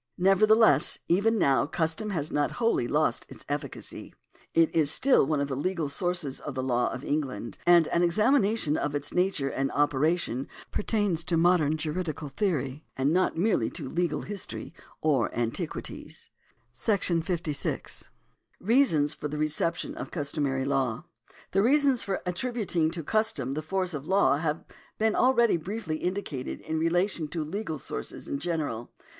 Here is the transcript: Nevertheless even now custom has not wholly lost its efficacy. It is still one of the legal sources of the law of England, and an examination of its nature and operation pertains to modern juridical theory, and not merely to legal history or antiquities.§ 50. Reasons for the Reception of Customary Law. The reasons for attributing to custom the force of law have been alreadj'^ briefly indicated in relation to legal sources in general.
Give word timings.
Nevertheless 0.17 0.97
even 1.07 1.37
now 1.37 1.67
custom 1.67 2.09
has 2.09 2.31
not 2.31 2.53
wholly 2.53 2.87
lost 2.87 3.27
its 3.29 3.45
efficacy. 3.47 4.15
It 4.55 4.73
is 4.73 4.89
still 4.89 5.27
one 5.27 5.39
of 5.39 5.47
the 5.47 5.55
legal 5.55 5.89
sources 5.89 6.39
of 6.39 6.55
the 6.55 6.63
law 6.63 6.91
of 6.91 7.05
England, 7.05 7.59
and 7.67 7.87
an 7.89 8.01
examination 8.01 8.77
of 8.77 8.95
its 8.95 9.13
nature 9.13 9.49
and 9.49 9.71
operation 9.73 10.47
pertains 10.71 11.23
to 11.25 11.37
modern 11.37 11.77
juridical 11.77 12.29
theory, 12.29 12.83
and 12.97 13.13
not 13.13 13.37
merely 13.37 13.69
to 13.69 13.87
legal 13.87 14.21
history 14.23 14.73
or 15.01 15.29
antiquities.§ 15.37 16.31
50. 17.23 18.09
Reasons 18.59 19.13
for 19.13 19.27
the 19.27 19.37
Reception 19.37 19.93
of 19.93 20.09
Customary 20.09 20.65
Law. 20.65 21.03
The 21.51 21.61
reasons 21.61 22.01
for 22.01 22.23
attributing 22.25 22.89
to 22.89 23.03
custom 23.03 23.51
the 23.51 23.61
force 23.61 23.93
of 23.93 24.07
law 24.07 24.37
have 24.37 24.65
been 24.97 25.13
alreadj'^ 25.13 25.63
briefly 25.63 25.97
indicated 25.97 26.59
in 26.61 26.79
relation 26.79 27.27
to 27.27 27.43
legal 27.43 27.77
sources 27.77 28.27
in 28.27 28.39
general. 28.39 28.91